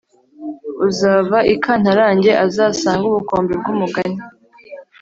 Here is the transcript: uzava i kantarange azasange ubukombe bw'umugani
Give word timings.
uzava 0.87 1.37
i 1.53 1.55
kantarange 1.63 2.31
azasange 2.45 3.03
ubukombe 3.09 3.53
bw'umugani 3.61 4.19